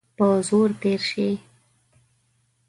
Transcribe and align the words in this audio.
په 0.17 0.27
زور 0.47 0.69
تېر 0.81 1.01
سي. 1.09 1.29